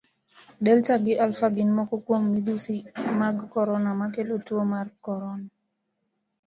Delta 0.67 0.95
gi 1.03 1.13
Alpha 1.25 1.47
gim 1.55 1.69
moko 1.77 1.95
kum 2.05 2.21
midhusi 2.31 2.75
mag 3.19 3.37
korona 3.53 3.91
makelo 4.01 4.35
tuo 4.47 4.63
mar 4.73 4.87
korona. 5.05 5.47